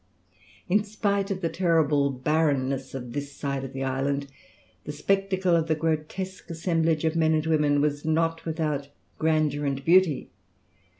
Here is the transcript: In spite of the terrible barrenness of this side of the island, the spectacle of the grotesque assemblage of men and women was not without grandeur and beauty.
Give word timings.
In 0.67 0.83
spite 0.83 1.29
of 1.29 1.41
the 1.41 1.47
terrible 1.49 2.09
barrenness 2.09 2.95
of 2.95 3.13
this 3.13 3.33
side 3.33 3.63
of 3.63 3.71
the 3.71 3.83
island, 3.83 4.25
the 4.85 4.91
spectacle 4.91 5.55
of 5.55 5.67
the 5.67 5.75
grotesque 5.75 6.49
assemblage 6.49 7.05
of 7.05 7.15
men 7.15 7.35
and 7.35 7.45
women 7.45 7.81
was 7.81 8.03
not 8.03 8.43
without 8.43 8.89
grandeur 9.19 9.63
and 9.63 9.85
beauty. 9.85 10.31